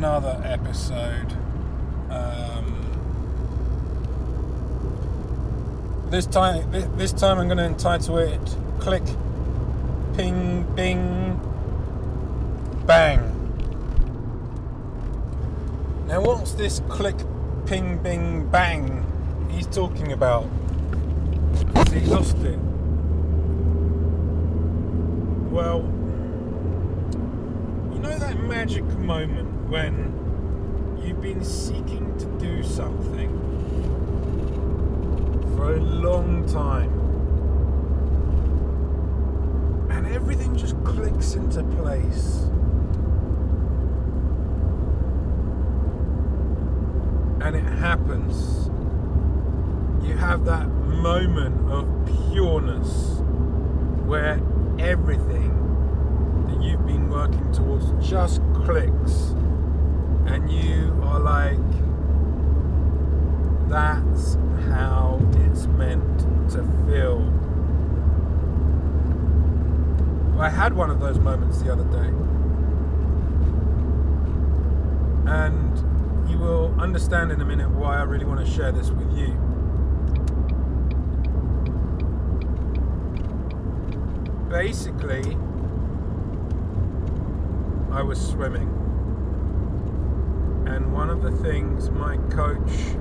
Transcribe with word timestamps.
Another 0.00 0.40
episode. 0.46 1.30
Um, 2.08 2.64
this 6.08 6.24
time, 6.24 6.70
this 6.96 7.12
time 7.12 7.36
I'm 7.36 7.48
going 7.48 7.58
to 7.58 7.66
entitle 7.66 8.16
it 8.16 8.56
"Click, 8.78 9.02
Ping, 10.16 10.62
Bing, 10.74 11.38
Bang." 12.86 13.20
Now, 16.08 16.22
what's 16.22 16.52
this 16.54 16.80
click, 16.88 17.16
ping, 17.66 17.98
bing, 17.98 18.48
bang 18.48 19.04
he's 19.50 19.66
talking 19.66 20.12
about? 20.12 20.48
Has 21.74 21.92
he 21.92 22.00
lost 22.06 22.38
it? 22.38 22.58
Well, 25.52 25.82
you 27.92 27.98
know 27.98 28.18
that 28.18 28.40
magic 28.40 28.84
moment 28.98 29.49
when 29.70 30.98
you've 31.02 31.22
been 31.22 31.42
seeking 31.42 32.16
to 32.18 32.26
do 32.38 32.62
something 32.62 33.30
for 35.56 35.74
a 35.74 35.80
long 35.80 36.46
time 36.46 36.90
and 39.90 40.06
everything 40.08 40.56
just 40.56 40.76
clicks 40.84 41.34
into 41.34 41.62
place. 41.82 42.50
and 47.42 47.56
it 47.56 47.78
happens, 47.78 48.68
you 50.06 50.14
have 50.16 50.44
that 50.44 50.68
moment 50.68 51.70
of 51.70 51.86
pureness 52.32 53.20
where 54.06 54.40
everything 54.78 55.50
that 56.46 56.62
you've 56.62 56.86
been 56.86 57.08
working 57.08 57.50
towards 57.52 57.90
just 58.06 58.40
clicks, 58.54 59.34
and 60.26 60.50
you 60.50 60.94
are 61.02 61.18
like, 61.18 61.58
that's 63.68 64.34
how 64.68 65.18
it's 65.60 65.68
meant 65.76 66.20
to 66.50 66.62
feel. 66.86 67.20
I 70.40 70.48
had 70.48 70.72
one 70.72 70.88
of 70.88 71.00
those 71.00 71.18
moments 71.18 71.60
the 71.60 71.70
other 71.70 71.84
day. 71.84 72.08
And 75.30 76.30
you 76.30 76.38
will 76.38 76.74
understand 76.80 77.30
in 77.30 77.42
a 77.42 77.44
minute 77.44 77.68
why 77.68 77.98
I 77.98 78.04
really 78.04 78.24
want 78.24 78.40
to 78.40 78.50
share 78.50 78.72
this 78.72 78.88
with 78.88 79.12
you. 79.14 79.34
Basically, 84.48 85.36
I 87.92 88.02
was 88.02 88.18
swimming, 88.18 88.68
and 90.66 90.90
one 90.94 91.10
of 91.10 91.20
the 91.20 91.32
things 91.32 91.90
my 91.90 92.16
coach 92.30 92.96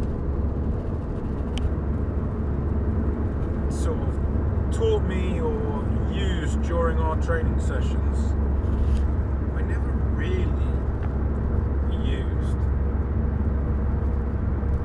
sort 3.90 4.08
of 4.08 4.16
taught 4.72 5.04
me 5.04 5.40
or 5.40 5.84
used 6.14 6.62
during 6.62 7.00
our 7.00 7.20
training 7.22 7.60
sessions, 7.60 8.18
I 9.56 9.62
never 9.62 9.90
really 10.14 10.46
used. 12.06 12.58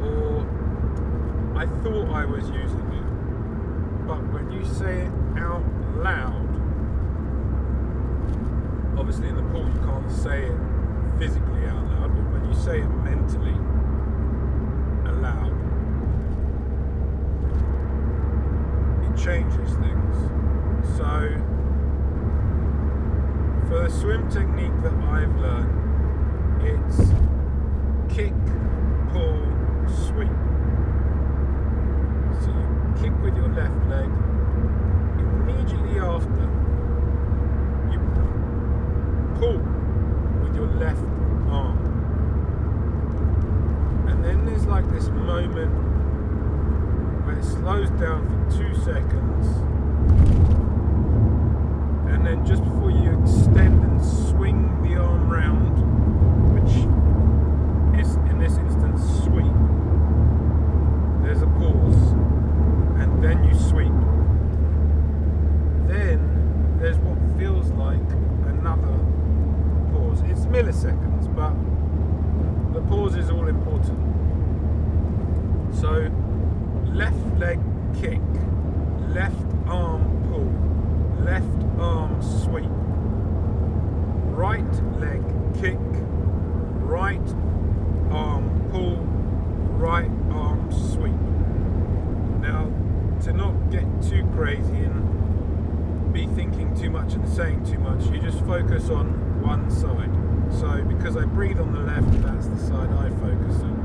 Or 0.00 0.46
I 1.54 1.66
thought 1.82 2.08
I 2.14 2.24
was 2.24 2.48
using 2.48 2.80
it, 2.80 4.06
but 4.06 4.22
when 4.32 4.50
you 4.50 4.64
say 4.64 5.02
it 5.02 5.12
out 5.36 5.64
loud, 5.96 6.48
obviously 8.98 9.28
in 9.28 9.36
the 9.36 9.42
pool 9.52 9.66
you 9.66 9.80
can't 9.80 10.10
say 10.10 10.44
it 10.44 10.58
physically 11.18 11.66
out 11.66 11.84
loud, 11.90 12.14
but 12.16 12.32
when 12.32 12.48
you 12.48 12.54
say 12.54 12.80
it 12.80 12.88
mentally 13.04 13.58
aloud, 15.10 15.52
it 19.04 19.13
changes 19.24 19.72
things. 19.76 20.16
So, 20.98 21.08
for 23.68 23.84
the 23.84 23.90
swim 23.90 24.28
technique 24.28 24.76
that 24.82 24.92
I've 24.92 25.34
learned, 25.36 26.60
it's 26.62 26.98
kick, 28.14 28.34
pull, 29.12 29.40
sweep. 29.88 30.28
So 32.42 32.50
you 32.50 32.94
kick 33.00 33.14
with 33.22 33.34
your 33.34 33.48
left 33.48 33.86
leg. 33.88 34.10
Immediately 35.18 36.00
after, 36.00 36.44
you 37.90 37.98
pull 39.38 39.58
with 40.42 40.54
your 40.54 40.68
left 40.76 41.00
arm. 41.48 41.78
And 44.06 44.22
then 44.22 44.44
there's 44.44 44.66
like 44.66 44.86
this 44.92 45.08
moment 45.08 45.94
where 47.24 47.38
it 47.38 47.44
slows 47.44 47.88
down 48.00 48.28
for 48.28 48.56
two 48.56 48.74
seconds. 48.82 49.46
And 52.12 52.26
then 52.26 52.44
just 52.44 52.62
before 52.62 52.90
you 52.90 53.18
extend 53.22 53.82
and 53.82 54.04
swing 54.04 54.82
the 54.82 54.96
arm 55.00 55.30
round, 55.30 55.74
which 56.54 56.70
is 57.98 58.16
in 58.30 58.38
this 58.38 58.58
instance 58.58 59.00
sweep. 59.24 59.52
There's 61.22 61.40
a 61.40 61.46
pause, 61.46 62.12
and 63.00 63.24
then 63.24 63.42
you 63.44 63.54
sweep. 63.54 63.92
Then 65.88 66.78
there's 66.78 66.98
what 66.98 67.18
feels 67.38 67.70
like 67.70 68.10
another 68.48 68.98
pause. 69.92 70.20
It's 70.26 70.44
milliseconds, 70.46 71.34
but 71.34 71.54
the 72.74 72.86
pause 72.86 73.16
is 73.16 73.30
all 73.30 73.48
important. 73.48 74.14
So, 75.84 76.10
left 76.94 77.38
leg 77.38 77.60
kick, 78.00 78.18
left 79.08 79.36
arm 79.66 80.02
pull, 80.30 81.22
left 81.22 81.78
arm 81.78 82.22
sweep, 82.22 82.70
right 84.34 84.64
leg 84.98 85.20
kick, 85.60 85.76
right 86.80 87.20
arm 88.10 88.66
pull, 88.70 88.96
right 89.76 90.10
arm 90.32 90.72
sweep. 90.72 91.12
Now, 92.40 92.72
to 93.24 93.34
not 93.34 93.70
get 93.70 93.84
too 94.02 94.26
crazy 94.34 94.84
and 94.88 96.14
be 96.14 96.26
thinking 96.28 96.74
too 96.74 96.88
much 96.88 97.12
and 97.12 97.28
saying 97.28 97.62
too 97.66 97.78
much, 97.78 98.06
you 98.06 98.22
just 98.22 98.42
focus 98.46 98.88
on 98.88 99.42
one 99.42 99.70
side. 99.70 100.10
So, 100.50 100.82
because 100.82 101.18
I 101.18 101.26
breathe 101.26 101.60
on 101.60 101.74
the 101.74 101.80
left, 101.80 102.22
that's 102.22 102.46
the 102.46 102.56
side 102.56 102.88
I 102.88 103.10
focus 103.20 103.62
on. 103.64 103.84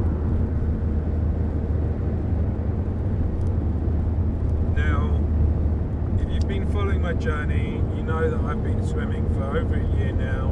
Now, 4.79 5.19
if 6.23 6.31
you've 6.31 6.47
following 6.71 7.01
my 7.01 7.13
journey, 7.13 7.81
you 7.95 8.03
know 8.03 8.29
that 8.29 8.39
I've 8.41 8.61
been 8.63 8.85
swimming 8.85 9.27
for 9.33 9.57
over 9.57 9.73
a 9.75 9.87
year 9.97 10.11
now. 10.11 10.51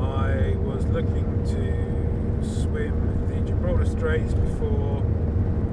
I 0.00 0.56
was 0.56 0.86
looking 0.86 1.44
to 1.44 2.42
swim 2.42 3.26
the 3.28 3.38
Gibraltar 3.40 3.84
Straits 3.84 4.32
before 4.32 5.04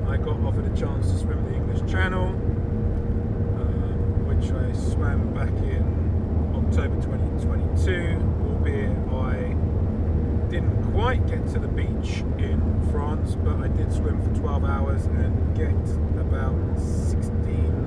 I 0.07 0.17
got 0.17 0.37
offered 0.41 0.65
a 0.65 0.75
chance 0.77 1.09
to 1.11 1.17
swim 1.17 1.45
the 1.45 1.53
English 1.55 1.89
Channel, 1.89 2.27
um, 2.27 4.25
which 4.27 4.51
I 4.51 4.73
swam 4.73 5.33
back 5.33 5.53
in 5.63 6.51
October 6.53 7.01
2022, 7.01 8.19
albeit 8.49 8.97
I 9.13 9.55
didn't 10.49 10.83
quite 10.91 11.25
get 11.27 11.47
to 11.53 11.59
the 11.59 11.69
beach 11.69 12.25
in 12.37 12.81
France, 12.91 13.35
but 13.35 13.61
I 13.61 13.69
did 13.69 13.93
swim 13.93 14.19
for 14.21 14.33
12 14.37 14.65
hours 14.65 15.05
and 15.05 15.55
get 15.55 15.71
about 16.19 16.77
16 16.77 17.80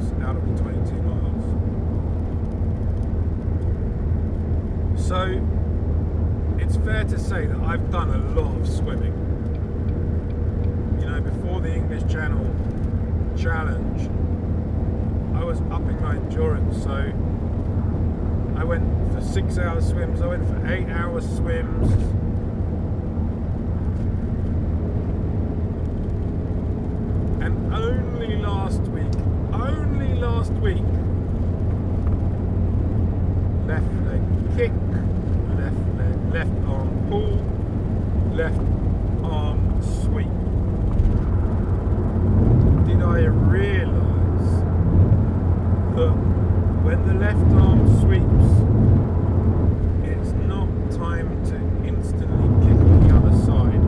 miles 0.00 0.22
out 0.22 0.36
of 0.36 0.46
the 0.46 0.62
22 0.62 1.02
miles. 1.02 1.44
So 5.06 5.40
it's 6.58 6.76
fair 6.76 7.04
to 7.04 7.18
say 7.18 7.46
that 7.46 7.60
I've 7.60 7.90
done 7.90 8.10
a 8.10 8.18
lot 8.40 8.56
of 8.56 8.68
swimming. 8.68 9.14
You 11.00 11.06
know, 11.06 11.20
before 11.20 11.60
the 11.60 11.74
English 11.74 12.10
Channel 12.12 12.44
challenge, 13.36 14.08
I 15.36 15.44
was 15.44 15.60
upping 15.70 16.00
my 16.02 16.16
endurance, 16.16 16.82
so 16.82 17.12
I 18.56 18.64
went 18.64 19.12
for 19.12 19.20
six 19.20 19.58
hour 19.58 19.80
swims, 19.80 20.20
I 20.20 20.26
went 20.26 20.46
for 20.46 20.66
eight 20.70 20.88
hour 20.88 21.20
swims. 21.20 21.92
And 27.42 27.72
only 27.72 28.36
last 28.36 28.82
week, 28.82 29.10
only 29.52 30.14
last 30.50 30.62
week, 30.62 30.82
left 33.66 33.92
leg 34.06 34.22
kick, 34.56 34.72
left 35.56 35.76
leg, 35.98 36.32
left 36.32 36.68
arm 36.68 36.88
pull, 37.08 37.36
left 38.34 38.60
arm 39.24 39.82
sweep. 39.82 40.28
Did 42.86 43.02
I 43.02 43.24
realise 43.26 44.50
that 45.96 46.14
when 46.84 47.06
the 47.06 47.14
left 47.14 47.52
arm 47.54 47.86
sweeps, 48.00 48.50
it's 50.04 50.32
not 50.46 50.68
time 50.92 51.28
to 51.46 51.56
instantly 51.86 52.48
kick 52.66 52.78
on 52.78 53.08
the 53.08 53.14
other 53.14 53.34
side. 53.44 53.82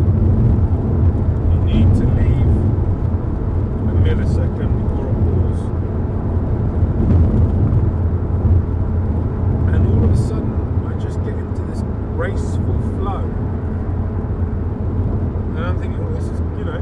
You 1.52 1.58
need 1.64 1.94
to 1.96 2.04
leave 2.04 2.52
a 3.88 3.92
millisecond 4.04 4.72
or 4.98 5.04
a 5.08 5.10
pause. 5.24 5.62
And 9.74 9.80
all 9.86 10.04
of 10.04 10.10
a 10.10 10.16
sudden, 10.16 10.52
I 10.86 10.88
just 11.02 11.18
get 11.24 11.34
into 11.34 11.62
this 11.62 11.82
graceful 12.14 12.78
flow. 12.98 13.24
And 15.56 15.64
I'm 15.64 15.78
thinking, 15.80 16.00
oh, 16.02 16.12
this 16.14 16.24
is, 16.24 16.40
you 16.58 16.64
know, 16.64 16.80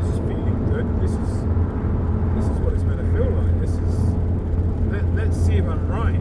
this 0.00 0.08
is 0.10 0.18
feeling 0.20 0.58
good. 0.70 0.86
This 1.00 1.12
is, 1.12 1.44
this 2.36 2.44
is 2.44 2.60
what 2.60 2.74
it's 2.74 2.84
meant 2.84 3.00
to 3.00 3.06
feel 3.12 3.30
like. 3.30 3.60
This 3.60 3.74
is, 3.74 3.94
let, 4.92 5.04
let's 5.14 5.36
see 5.36 5.56
if 5.56 5.66
I'm 5.66 5.88
right. 5.88 6.20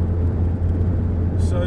So, 1.42 1.60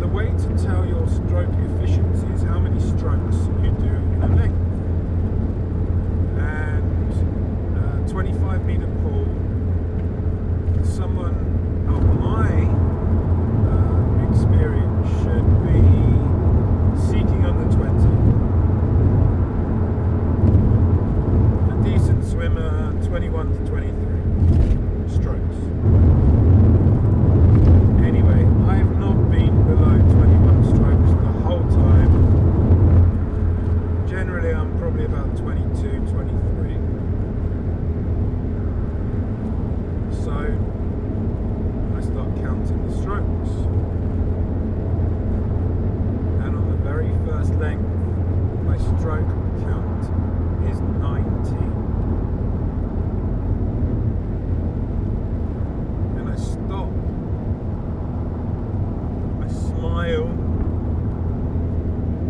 the 0.00 0.08
to 0.38 0.48
tell 0.64 0.84
your 0.86 1.06
stroke 1.08 1.52
efficiency 1.58 2.26
is 2.32 2.42
how 2.42 2.58
many 2.58 2.80
strokes 2.80 3.36
you 3.62 3.70
do 3.78 3.94
in 4.14 4.22
a 4.22 4.28
length. 4.36 4.56
And 6.38 7.12
uh, 7.76 8.08
25 8.10 8.64
meter 8.64 8.86
pool, 9.02 9.26
someone 10.84 11.36
of 11.88 12.02
my 12.20 12.48
uh, 13.68 14.30
experience 14.30 15.08
should 15.22 15.48
be 15.66 15.82
seeking 17.06 17.44
under 17.44 17.66
20. 17.76 18.08
A 21.70 21.74
decent 21.84 22.24
swimmer, 22.24 22.92
21 23.06 23.52
to 23.52 23.70
23 23.70 23.92
strokes. 25.08 25.56
Anyway, 28.02 28.42
I've 28.68 28.98
not 28.98 29.30
been 29.30 29.54
below 29.66 29.96
21 29.98 30.64
strokes 30.74 31.10
the 31.10 31.32
whole 31.44 31.66
time. 31.70 32.12
Generally, 34.08 34.54
I'm 34.54 34.76
probably 34.78 35.04
about 35.04 35.36
22, 35.36 36.00
23. 36.10 36.74
So, 40.24 40.32
I 41.96 42.00
start 42.00 42.36
counting 42.36 42.80
the 42.88 42.94
strokes. 42.96 43.50
And 46.44 46.56
on 46.56 46.64
the 46.70 46.76
very 46.82 47.12
first 47.26 47.54
length, 47.54 47.88
my 48.64 48.76
stroke 49.02 49.26
count 49.64 50.04
is 50.70 50.78
19. 50.78 51.56
And 56.18 56.30
I 56.30 56.36
stop. 56.36 56.92
I 59.42 59.48
smile. 59.50 60.28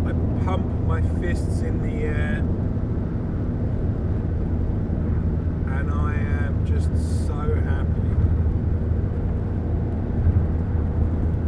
I 0.07 0.13
pump 0.43 0.65
my 0.87 1.01
fists 1.21 1.61
in 1.61 1.83
the 1.83 2.05
air. 2.05 2.39
And 5.77 5.91
I 5.91 6.15
am 6.15 6.65
just 6.65 6.89
so 7.27 7.53
happy. 7.53 8.15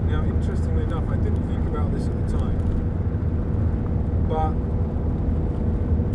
Now, 0.08 0.24
interestingly 0.24 0.84
enough, 0.84 1.10
I 1.10 1.16
didn't 1.16 1.48
think 1.48 1.68
about 1.68 1.92
this 1.96 2.06
at 2.06 2.28
the 2.28 2.38
time. 2.38 2.60
But 4.30 4.54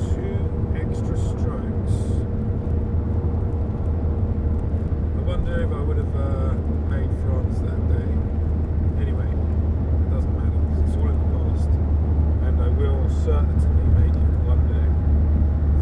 two 0.00 0.72
extra 0.74 1.16
strokes. 1.18 1.94
I 5.12 5.22
wonder 5.28 5.60
if 5.60 5.70
I 5.70 5.80
would 5.82 5.98
have 5.98 6.16
uh, 6.16 6.54
made 6.88 7.10
France 7.20 7.58
that 7.60 7.80
day. 7.92 8.10
Anyway, 9.04 9.28
doesn't 10.08 10.34
matter 10.40 10.56
because 10.56 10.80
it's 10.88 10.96
all 10.96 11.08
in 11.08 11.18
the 11.20 11.28
past, 11.36 11.70
and 12.48 12.62
I 12.62 12.68
will 12.68 13.10
certainly 13.10 13.86
make 14.00 14.16
it 14.16 14.30
one 14.48 14.64
day. 14.72 14.88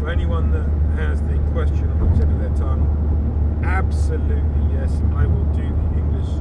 Anyone 0.09 0.51
that 0.51 0.67
has 0.99 1.21
the 1.21 1.37
question 1.53 1.87
on 1.91 1.99
the 1.99 2.17
tip 2.17 2.27
of 2.27 2.39
their 2.39 2.49
tongue, 2.57 3.61
absolutely 3.63 4.73
yes, 4.73 4.91
I 5.15 5.27
will 5.27 5.45
do 5.53 5.61
the 5.61 5.99
English 5.99 6.33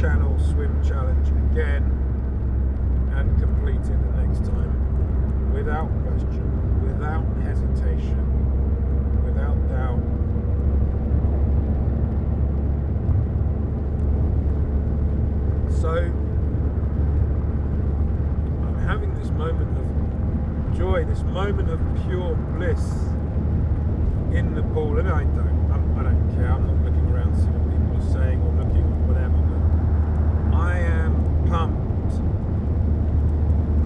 Channel 0.00 0.38
Swim 0.38 0.80
Challenge 0.82 1.28
again 1.50 1.82
and 3.16 3.38
complete 3.40 3.80
it 3.80 3.98
the 4.00 4.22
next 4.22 4.44
time 4.46 5.52
without 5.52 5.90
question, 6.06 6.46
without 6.86 7.26
hesitation, 7.42 8.22
without 9.24 9.58
doubt. 9.68 10.00
So 15.80 15.90
I'm 18.62 18.78
having 18.86 19.12
this 19.16 19.30
moment 19.30 19.76
of 19.76 19.84
joy, 20.76 21.04
this 21.04 21.22
moment 21.22 21.70
of 21.70 21.80
pure 22.04 22.34
bliss 22.56 22.82
in 24.32 24.54
the 24.54 24.62
pool, 24.74 24.98
and 24.98 25.08
I 25.08 25.22
don't, 25.22 25.70
I'm, 25.70 25.98
I 25.98 26.02
don't 26.02 26.34
care. 26.34 26.50
I'm 26.50 26.66
not 26.66 26.82
looking 26.84 27.08
around 27.10 27.32
to 27.34 27.40
see 27.40 27.46
what 27.46 27.70
people 27.70 27.96
are 27.96 28.02
saying 28.12 28.42
or 28.42 28.52
looking 28.58 28.82
or 28.82 29.06
whatever. 29.06 29.38
But 30.50 30.58
I 30.58 30.78
am 30.78 31.14
pumped. 31.46 32.18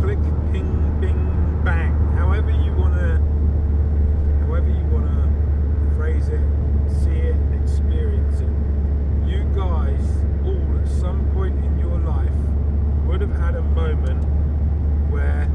Click, 0.01 0.23
ping, 0.51 0.97
bing, 1.01 1.61
bang. 1.63 1.95
However 2.17 2.51
you 2.51 2.73
wanna, 2.73 3.21
however 4.47 4.69
you 4.69 4.87
wanna 4.89 5.29
phrase 5.97 6.29
it, 6.29 6.41
see 6.89 7.11
it, 7.11 7.37
experience 7.61 8.41
it. 8.41 8.49
You 9.29 9.45
guys 9.55 10.25
all 10.43 10.79
at 10.81 10.89
some 10.89 11.31
point 11.35 11.63
in 11.63 11.79
your 11.79 11.99
life 11.99 12.33
would 13.05 13.21
have 13.21 13.37
had 13.37 13.57
a 13.57 13.63
moment 13.63 14.25
where 15.11 15.51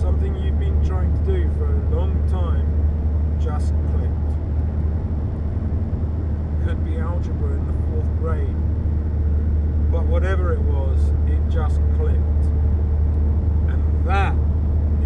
something 0.00 0.34
you've 0.36 0.58
been 0.58 0.82
trying 0.86 1.12
to 1.12 1.18
do 1.24 1.50
for 1.54 1.66
a 1.66 1.90
long 1.90 2.26
time 2.28 2.66
just 3.40 3.74
clicked. 3.90 4.32
Could 6.64 6.84
be 6.84 6.98
algebra 6.98 7.52
in 7.52 7.66
the 7.66 7.72
fourth 7.90 8.16
grade. 8.18 8.56
But 9.90 10.06
whatever 10.06 10.52
it 10.52 10.60
was, 10.60 11.12
it 11.26 11.40
just 11.50 11.80
clicked. 11.96 12.46
And 13.68 13.82
that 14.06 14.36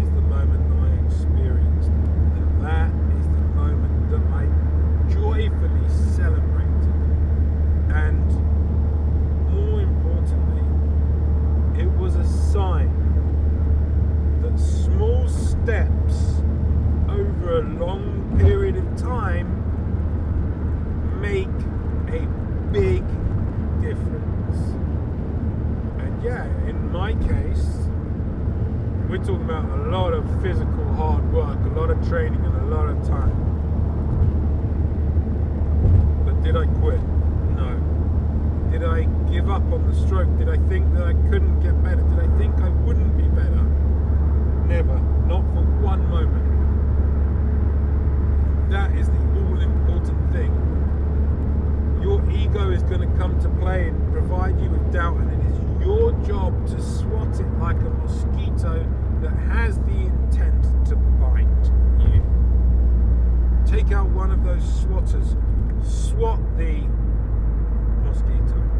is 0.01 0.11
the 0.11 0.21
moment 0.21 0.69
that 0.69 0.77
I 0.77 0.93
experienced. 1.05 1.89
And 1.89 2.61
that 2.63 2.91
is 3.17 3.25
the 3.27 3.41
moment 3.55 4.11
that 4.11 4.23
I 4.33 4.47
joyfully 5.11 5.89
celebrated. 6.15 6.93
And 7.89 8.27
more 9.49 9.81
importantly, 9.81 10.63
it 11.81 11.89
was 11.97 12.15
a 12.15 12.25
sign 12.25 12.91
that 14.43 14.59
small 14.59 15.27
steps 15.27 16.41
over 17.09 17.59
a 17.59 17.63
long 17.79 18.37
period 18.39 18.75
of 18.75 18.97
time 18.97 19.47
make 21.21 21.47
a 22.13 22.27
big 22.71 23.03
difference. 23.81 24.57
And 25.99 26.21
yeah, 26.21 26.45
in 26.67 26.91
my 27.03 27.11
case, 27.15 27.65
we're 29.09 29.17
talking 29.17 29.43
about 29.43 29.65
a 29.77 29.89
lot 29.91 30.13
of 30.13 30.23
physical 30.41 30.85
hard 30.93 31.33
work, 31.33 31.59
a 31.65 31.77
lot 31.77 31.89
of 31.89 31.99
training, 32.07 32.39
and 32.45 32.55
a 32.55 32.65
lot 32.73 32.87
of 32.87 32.95
time. 33.05 33.35
But 36.23 36.41
did 36.43 36.55
I 36.55 36.65
quit? 36.79 37.03
No. 37.59 37.75
Did 38.71 38.85
I 38.85 39.03
give 39.29 39.49
up 39.49 39.63
on 39.73 39.85
the 39.85 39.93
stroke? 40.07 40.29
Did 40.37 40.47
I 40.47 40.55
think 40.69 40.93
that 40.93 41.03
I 41.03 41.11
couldn't 41.29 41.59
get 41.59 41.75
better? 41.83 42.03
Did 42.03 42.19
I 42.19 42.37
think 42.37 42.55
I 42.61 42.69
wouldn't 42.69 43.17
be 43.17 43.27
better? 43.35 43.63
Never. 44.71 44.97
Not 45.27 45.43
for 45.53 45.63
one 45.83 46.07
moment. 46.09 46.47
That 48.71 48.95
is 48.95 49.07
the 49.09 49.19
all 49.41 49.59
important 49.59 50.31
thing. 50.31 50.53
Your 52.01 52.23
ego 52.31 52.61
is 52.73 52.83
going 52.83 53.01
to 53.01 53.17
come 53.17 53.39
to 53.39 53.49
play 53.61 53.87
and 53.87 54.11
provide 54.11 54.59
you 54.59 54.69
with 54.69 54.91
doubt, 54.91 55.17
and 55.17 55.31
it 55.31 55.45
is 55.51 55.85
your 55.85 56.11
job 56.25 56.67
to 56.67 56.81
swat 56.81 57.39
it 57.39 57.47
like 57.59 57.77
a 57.77 57.89
mosquito 57.89 58.85
that 59.21 59.33
has 59.51 59.77
the 59.79 59.91
intent 59.91 60.63
to 60.87 60.95
bite 60.95 61.45
you. 61.99 62.21
Take 63.65 63.91
out 63.91 64.09
one 64.09 64.31
of 64.31 64.43
those 64.43 64.63
swatters, 64.63 65.37
swat 65.85 66.39
the 66.57 66.81
mosquito. 68.03 68.72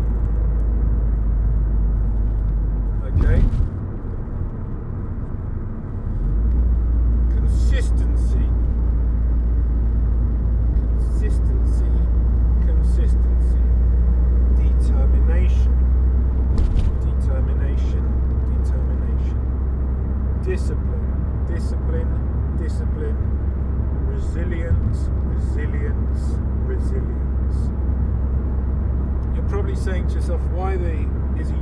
Probably 29.54 29.76
saying 29.76 30.08
to 30.08 30.16
yourself, 30.16 30.42
why 30.46 30.76
the, 30.76 31.08
is 31.40 31.48
he 31.48 31.56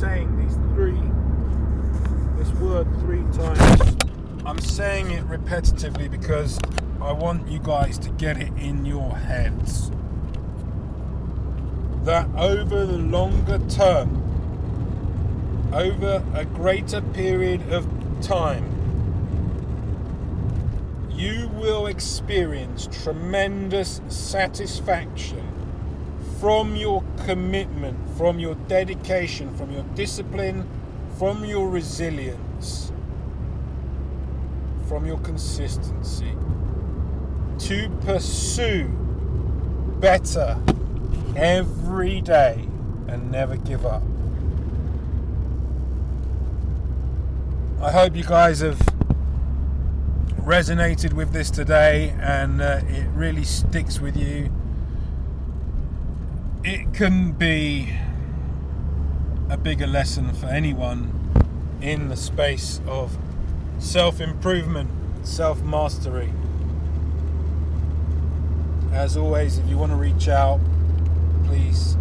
saying 0.00 0.34
these 0.38 0.54
three, 0.72 0.98
this 2.38 2.50
word 2.58 2.86
three 3.00 3.22
times? 3.36 3.96
I'm 4.46 4.58
saying 4.58 5.10
it 5.10 5.28
repetitively 5.28 6.10
because 6.10 6.58
I 7.02 7.12
want 7.12 7.46
you 7.46 7.58
guys 7.58 7.98
to 7.98 8.08
get 8.12 8.38
it 8.38 8.50
in 8.56 8.86
your 8.86 9.14
heads 9.14 9.90
that 12.04 12.26
over 12.34 12.86
the 12.86 12.96
longer 12.96 13.58
term, 13.68 14.22
over 15.74 16.24
a 16.32 16.46
greater 16.46 17.02
period 17.02 17.70
of 17.70 17.86
time, 18.22 18.64
you 21.10 21.50
will 21.56 21.88
experience 21.88 22.88
tremendous 23.02 24.00
satisfaction 24.08 25.46
from 26.40 26.74
your 26.76 27.02
commitment, 27.24 27.98
from 28.16 28.38
your 28.38 28.54
dedication, 28.68 29.54
from 29.56 29.70
your 29.70 29.82
discipline, 29.94 30.68
from 31.18 31.44
your 31.44 31.68
resilience, 31.68 32.92
from 34.88 35.06
your 35.06 35.18
consistency 35.18 36.32
to 37.58 37.88
pursue 38.04 38.88
better 40.00 40.58
every 41.36 42.20
day 42.20 42.68
and 43.08 43.30
never 43.30 43.56
give 43.56 43.86
up. 43.86 44.02
I 47.80 47.90
hope 47.90 48.16
you 48.16 48.24
guys 48.24 48.60
have 48.60 48.78
resonated 50.40 51.12
with 51.14 51.32
this 51.32 51.50
today 51.50 52.14
and 52.20 52.60
uh, 52.60 52.80
it 52.88 53.06
really 53.14 53.44
sticks 53.44 54.00
with 54.00 54.16
you. 54.16 54.50
It 56.66 56.94
couldn't 56.94 57.32
be 57.32 57.92
a 59.50 59.56
bigger 59.58 59.86
lesson 59.86 60.32
for 60.32 60.46
anyone 60.46 61.12
in 61.82 62.08
the 62.08 62.16
space 62.16 62.80
of 62.86 63.18
self 63.78 64.18
improvement, 64.18 64.88
self 65.24 65.60
mastery. 65.62 66.32
As 68.92 69.14
always, 69.14 69.58
if 69.58 69.68
you 69.68 69.76
want 69.76 69.92
to 69.92 69.96
reach 69.96 70.28
out, 70.28 70.58
please, 71.44 71.98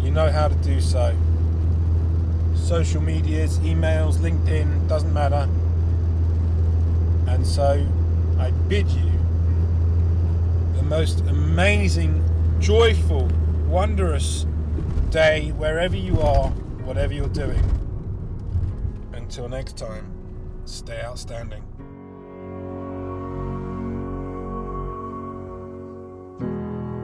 you 0.00 0.10
know 0.10 0.30
how 0.30 0.48
to 0.48 0.54
do 0.56 0.78
so. 0.82 1.16
Social 2.54 3.00
medias, 3.00 3.60
emails, 3.60 4.16
LinkedIn, 4.16 4.88
doesn't 4.88 5.14
matter. 5.14 5.48
And 7.26 7.46
so 7.46 7.86
I 8.38 8.50
bid 8.50 8.90
you 8.90 9.10
the 10.76 10.82
most 10.82 11.20
amazing, 11.20 12.22
joyful, 12.60 13.30
wondrous 13.70 14.46
day 15.10 15.52
wherever 15.52 15.96
you 15.96 16.20
are, 16.20 16.48
whatever 16.82 17.14
you're 17.14 17.28
doing. 17.28 17.62
Until 19.12 19.48
next 19.48 19.78
time, 19.78 20.12
stay 20.64 21.00
outstanding. 21.04 21.62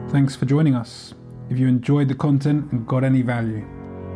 Thanks 0.09 0.35
for 0.35 0.45
joining 0.45 0.75
us. 0.75 1.13
If 1.49 1.57
you 1.57 1.69
enjoyed 1.69 2.09
the 2.09 2.15
content 2.15 2.69
and 2.73 2.85
got 2.85 3.05
any 3.05 3.21
value, 3.21 3.65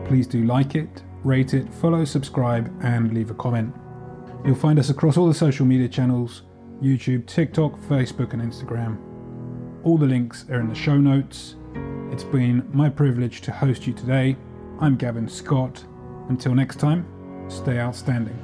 please 0.05 0.27
do 0.27 0.43
like 0.43 0.75
it, 0.75 1.03
rate 1.23 1.53
it, 1.53 1.73
follow, 1.75 2.03
subscribe, 2.03 2.69
and 2.83 3.13
leave 3.13 3.31
a 3.31 3.33
comment. 3.35 3.73
You'll 4.43 4.55
find 4.55 4.77
us 4.77 4.89
across 4.89 5.15
all 5.15 5.27
the 5.27 5.33
social 5.33 5.65
media 5.65 5.87
channels 5.87 6.41
YouTube, 6.81 7.27
TikTok, 7.27 7.79
Facebook, 7.81 8.33
and 8.33 8.41
Instagram. 8.41 8.97
All 9.85 9.97
the 9.97 10.07
links 10.07 10.45
are 10.49 10.59
in 10.59 10.67
the 10.67 10.75
show 10.75 10.97
notes. 10.97 11.55
It's 12.11 12.25
been 12.25 12.67
my 12.73 12.89
privilege 12.89 13.39
to 13.43 13.53
host 13.53 13.87
you 13.87 13.93
today. 13.93 14.35
I'm 14.81 14.97
Gavin 14.97 15.29
Scott. 15.29 15.85
Until 16.27 16.53
next 16.53 16.77
time, 16.77 17.05
stay 17.49 17.79
outstanding. 17.79 18.37